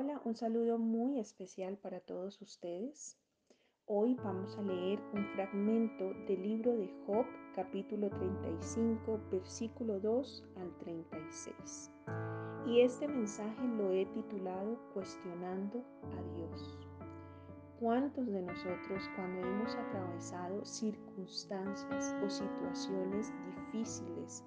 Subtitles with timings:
[0.00, 3.18] Hola, un saludo muy especial para todos ustedes.
[3.86, 10.78] Hoy vamos a leer un fragmento del libro de Job, capítulo 35, versículo 2 al
[10.78, 11.90] 36.
[12.68, 15.82] Y este mensaje lo he titulado Cuestionando
[16.16, 16.78] a Dios.
[17.80, 23.32] ¿Cuántos de nosotros cuando hemos atravesado circunstancias o situaciones
[23.72, 24.44] difíciles,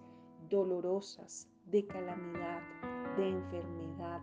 [0.49, 2.61] dolorosas, de calamidad,
[3.17, 4.21] de enfermedad,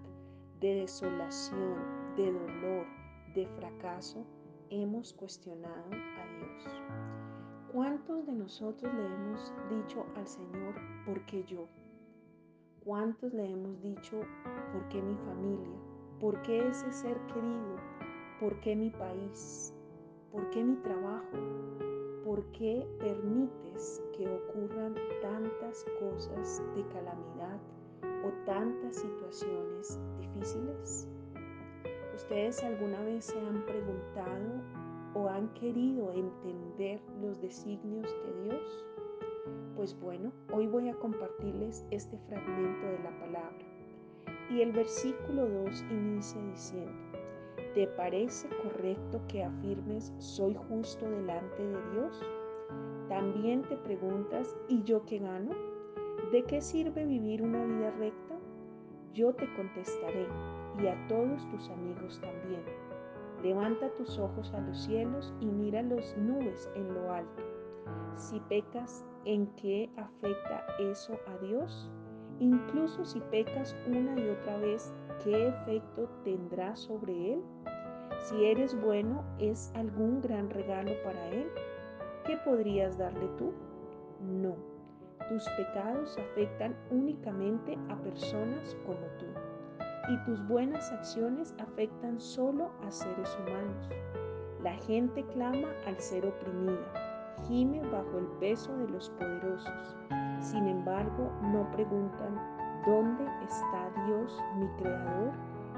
[0.60, 1.76] de desolación,
[2.16, 2.86] de dolor,
[3.34, 4.24] de fracaso,
[4.70, 6.82] hemos cuestionado a Dios.
[7.72, 10.74] ¿Cuántos de nosotros le hemos dicho al Señor,
[11.06, 11.68] ¿por qué yo?
[12.84, 14.20] ¿Cuántos le hemos dicho,
[14.72, 15.78] ¿por qué mi familia?
[16.20, 17.76] ¿Por qué ese ser querido?
[18.40, 19.74] ¿Por qué mi país?
[20.32, 21.36] ¿Por qué mi trabajo?
[22.24, 27.60] ¿Por qué permites que ocurran tantas cosas de calamidad,
[28.24, 31.08] o tantas situaciones difíciles?
[32.14, 34.62] ¿Ustedes alguna vez se han preguntado
[35.14, 38.84] o han querido entender los designios de Dios?
[39.76, 43.58] Pues bueno, hoy voy a compartirles este fragmento de la palabra.
[44.50, 46.92] Y el versículo 2 inicia diciendo,
[47.74, 52.20] ¿te parece correcto que afirmes soy justo delante de Dios?
[53.08, 55.67] También te preguntas, ¿y yo qué gano?
[56.32, 58.36] ¿De qué sirve vivir una vida recta?
[59.14, 60.26] Yo te contestaré
[60.78, 62.62] y a todos tus amigos también.
[63.42, 67.42] Levanta tus ojos a los cielos y mira las nubes en lo alto.
[68.16, 71.90] Si pecas, ¿en qué afecta eso a Dios?
[72.40, 74.92] Incluso si pecas una y otra vez,
[75.24, 77.42] ¿qué efecto tendrá sobre Él?
[78.24, 81.48] Si eres bueno, ¿es algún gran regalo para Él?
[82.26, 83.54] ¿Qué podrías darle tú?
[84.20, 84.67] No
[85.28, 89.26] tus pecados afectan únicamente a personas como tú
[90.08, 93.88] y tus buenas acciones afectan solo a seres humanos.
[94.62, 99.96] La gente clama al ser oprimida, gime bajo el peso de los poderosos.
[100.40, 102.34] Sin embargo, no preguntan,
[102.86, 105.32] ¿dónde está Dios, mi Creador,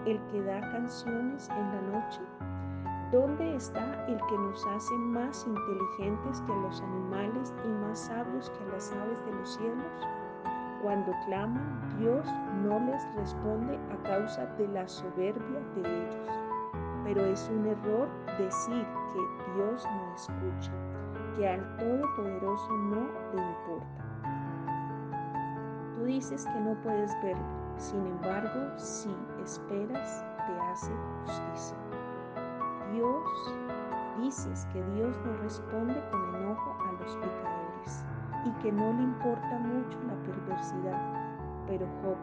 [0.07, 2.21] el que da canciones en la noche?
[3.13, 8.65] ¿Dónde está el que nos hace más inteligentes que los animales y más sabios que
[8.67, 10.07] las aves de los cielos?
[10.81, 12.25] Cuando claman, Dios
[12.63, 16.31] no les responde a causa de la soberbia de ellos.
[17.03, 20.73] Pero es un error decir que Dios no escucha,
[21.37, 24.05] que al Todopoderoso no le importa.
[25.97, 27.43] Tú dices que no puedes verlo,
[27.77, 29.13] sin embargo, si
[29.43, 30.93] esperas, te hace
[31.25, 31.90] justicia.
[34.21, 38.05] Dices que Dios no responde con enojo a los pecadores
[38.45, 41.01] y que no le importa mucho la perversidad.
[41.67, 42.17] Pero Job,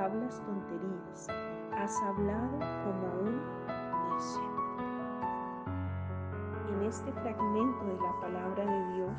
[0.00, 1.28] hablas tonterías,
[1.76, 3.40] has hablado como un
[4.14, 4.42] necio.
[6.68, 9.18] En este fragmento de la palabra de Dios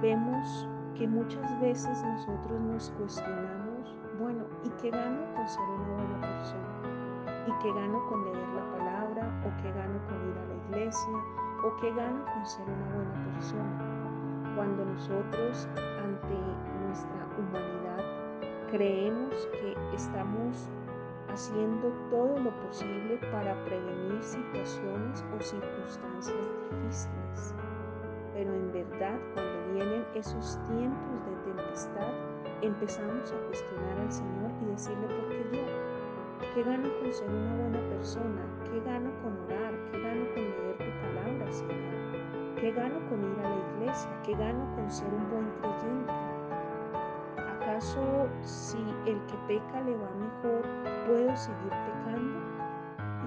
[0.00, 6.20] vemos que muchas veces nosotros nos cuestionamos, bueno, ¿y qué gano con ser una buena
[6.20, 7.46] persona?
[7.46, 8.79] ¿Y qué gano con leer la palabra?
[9.44, 11.18] O qué gano con ir a la iglesia
[11.64, 14.54] o qué gano con ser una buena persona.
[14.56, 15.68] Cuando nosotros
[16.02, 16.36] ante
[16.84, 18.04] nuestra humanidad
[18.70, 20.68] creemos que estamos
[21.28, 26.36] haciendo todo lo posible para prevenir situaciones o circunstancias
[26.70, 27.54] difíciles.
[28.34, 32.12] Pero en verdad cuando vienen esos tiempos de tempestad,
[32.62, 36.54] empezamos a cuestionar al Señor y decirle, ¿por qué yo?
[36.54, 38.59] ¿Qué gano con ser una buena persona?
[38.70, 39.74] ¿Qué gano con orar?
[39.90, 42.54] ¿Qué gano con leer tu palabra, Señor?
[42.54, 44.10] ¿Qué gano con ir a la iglesia?
[44.22, 46.12] ¿Qué gano con ser un buen creyente?
[47.36, 50.62] ¿Acaso si el que peca le va mejor,
[51.04, 52.38] puedo seguir pecando?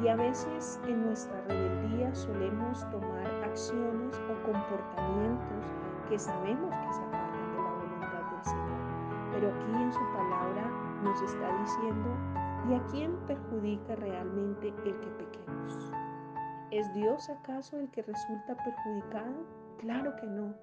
[0.02, 5.66] Y a veces en nuestra rebeldía solemos tomar acciones o comportamientos
[6.07, 8.80] que sabemos que se apartan de la voluntad del Señor.
[9.34, 10.72] Pero aquí en su palabra
[11.04, 15.32] nos está diciendo ¿Y a quién perjudica realmente el que pequemos?
[16.74, 19.46] ¿Es Dios acaso el que resulta perjudicado?
[19.78, 20.56] Claro que no.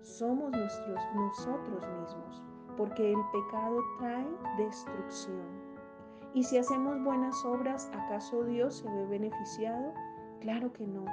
[0.00, 2.42] Somos nosotros mismos,
[2.78, 4.26] porque el pecado trae
[4.56, 5.44] destrucción.
[6.32, 9.92] ¿Y si hacemos buenas obras, acaso Dios se ve beneficiado?
[10.40, 11.04] Claro que no.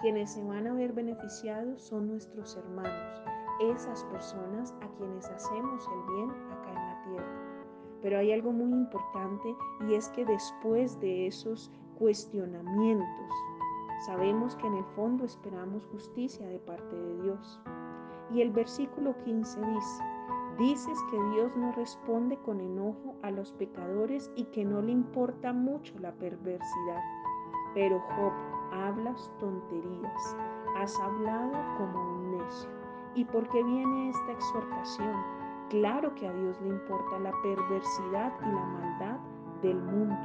[0.00, 3.24] Quienes se van a ver beneficiados son nuestros hermanos,
[3.62, 7.98] esas personas a quienes hacemos el bien acá en la tierra.
[8.00, 9.56] Pero hay algo muy importante
[9.88, 13.30] y es que después de esos cuestionamientos,
[14.06, 17.60] sabemos que en el fondo esperamos justicia de parte de Dios.
[18.30, 20.04] Y el versículo 15 dice,
[20.58, 25.52] Dices que Dios no responde con enojo a los pecadores y que no le importa
[25.52, 27.00] mucho la perversidad.
[27.74, 28.32] Pero Job,
[28.70, 30.36] hablas tonterías,
[30.76, 32.68] has hablado como un necio.
[33.14, 35.16] ¿Y por qué viene esta exhortación?
[35.70, 39.18] Claro que a Dios le importa la perversidad y la maldad
[39.62, 40.16] del mundo.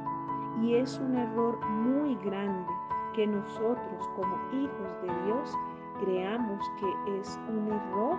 [0.60, 2.70] Y es un error muy grande
[3.18, 5.52] que nosotros como hijos de Dios
[5.98, 8.16] creamos que es un error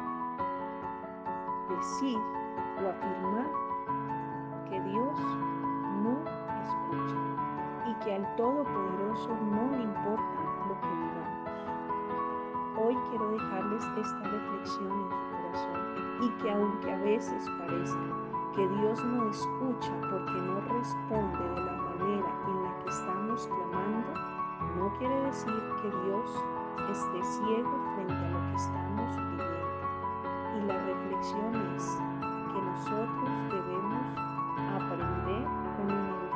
[1.69, 2.17] decir
[2.83, 3.47] o afirmar
[4.69, 5.17] que Dios
[6.03, 6.19] no
[6.65, 7.15] escucha
[7.87, 10.35] y que al Todopoderoso no le importa
[10.67, 11.47] lo que digamos.
[12.83, 18.15] Hoy quiero dejarles esta reflexión en su corazón y que aunque a veces parezca
[18.53, 22.58] que Dios no escucha porque no responde de la manera en
[24.99, 26.43] quiere decir que Dios
[26.91, 29.69] esté ciego frente a lo que estamos viviendo.
[30.57, 31.97] Y la reflexión es
[32.51, 34.05] que nosotros debemos
[34.75, 35.45] aprender
[35.77, 36.29] con humildad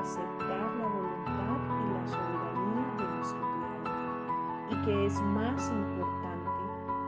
[0.00, 4.70] aceptar la voluntad y la soberanía de nuestro Creador.
[4.70, 6.50] Y que es más importante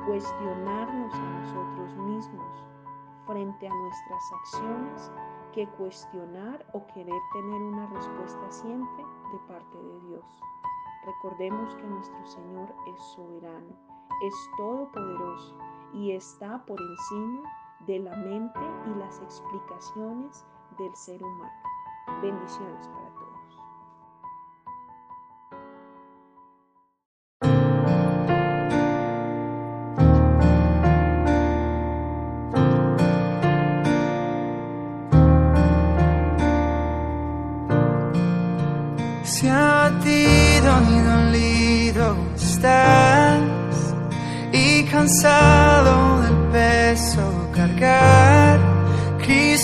[0.06, 2.64] cuestionarnos a nosotros mismos
[3.26, 5.12] frente a nuestras acciones
[5.52, 10.40] que cuestionar o querer tener una respuesta siempre de parte de Dios.
[11.04, 13.74] Recordemos que nuestro Señor es soberano,
[14.22, 15.56] es todopoderoso
[15.94, 17.42] y está por encima
[17.86, 20.44] de la mente y las explicaciones
[20.78, 21.52] del ser humano.
[22.20, 23.09] Bendiciones para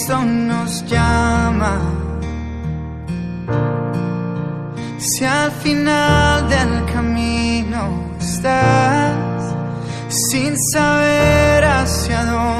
[0.09, 1.81] Nos llama.
[4.99, 9.55] Si al final del camino estás
[10.09, 12.56] sin saber hacia dónde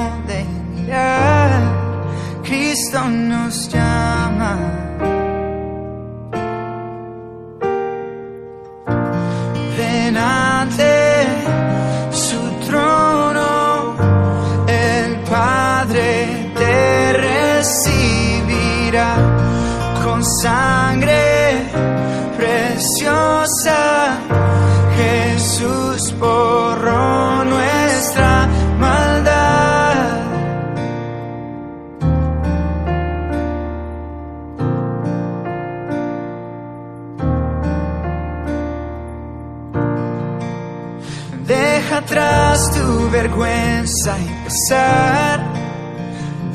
[43.27, 45.41] vergüenza y pesar.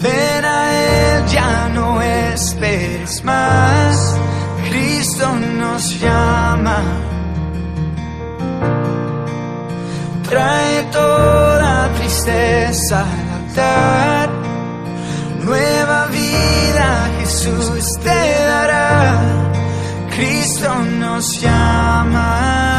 [0.01, 4.18] Ven a Él, ya no esperes más.
[4.69, 5.27] Cristo
[5.59, 6.77] nos llama.
[10.29, 14.29] Trae toda tristeza al altar.
[15.44, 19.19] Nueva vida Jesús te dará.
[20.15, 22.70] Cristo nos llama.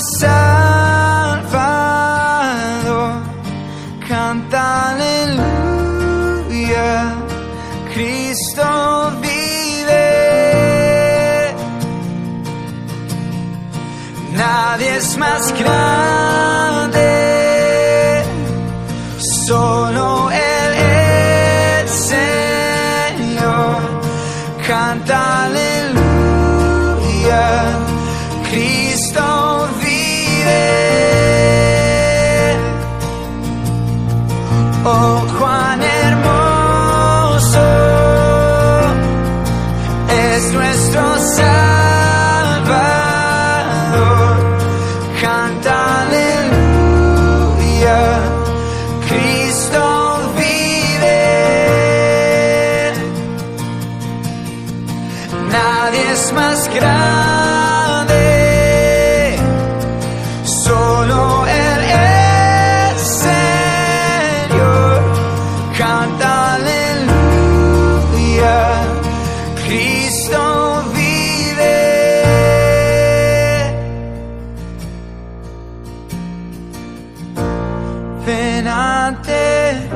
[0.00, 1.58] Salvador.
[4.06, 5.94] Canta aleluya,
[7.92, 10.08] Cristo vive.
[14.34, 16.57] Nadie es más grande,
[56.32, 58.16] más grande.
[60.44, 65.02] Solo Él es Señor.
[65.76, 67.56] Canta aleluya.
[69.66, 70.40] Cristo
[70.94, 71.78] vive.
[78.26, 79.88] Ven ante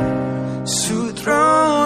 [0.65, 1.82] su trono.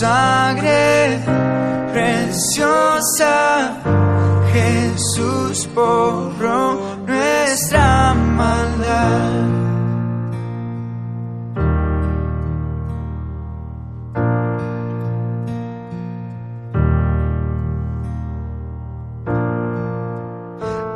[0.00, 1.20] Sangre
[1.92, 3.74] preciosa.
[4.52, 9.32] Jesús borró nuestra maldad.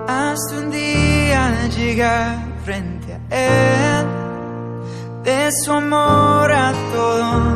[0.09, 4.07] Hasta un día llegar frente a Él,
[5.25, 7.50] de su amor a todos